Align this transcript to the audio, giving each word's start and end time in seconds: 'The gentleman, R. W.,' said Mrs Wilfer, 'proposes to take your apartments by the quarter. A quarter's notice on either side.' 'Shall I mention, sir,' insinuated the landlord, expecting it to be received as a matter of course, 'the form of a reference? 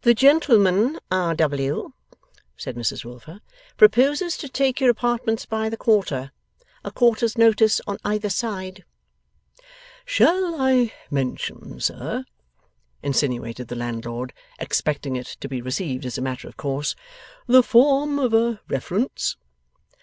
'The 0.00 0.14
gentleman, 0.14 0.98
R. 1.10 1.34
W.,' 1.34 1.92
said 2.56 2.76
Mrs 2.76 3.04
Wilfer, 3.04 3.42
'proposes 3.76 4.38
to 4.38 4.48
take 4.48 4.80
your 4.80 4.88
apartments 4.88 5.44
by 5.44 5.68
the 5.68 5.76
quarter. 5.76 6.32
A 6.82 6.90
quarter's 6.90 7.36
notice 7.36 7.82
on 7.86 7.98
either 8.06 8.30
side.' 8.30 8.86
'Shall 10.06 10.58
I 10.58 10.94
mention, 11.10 11.78
sir,' 11.78 12.24
insinuated 13.02 13.68
the 13.68 13.76
landlord, 13.76 14.32
expecting 14.58 15.14
it 15.14 15.26
to 15.42 15.46
be 15.46 15.60
received 15.60 16.06
as 16.06 16.16
a 16.16 16.22
matter 16.22 16.48
of 16.48 16.56
course, 16.56 16.94
'the 17.46 17.62
form 17.62 18.18
of 18.18 18.32
a 18.32 18.62
reference? 18.66 19.36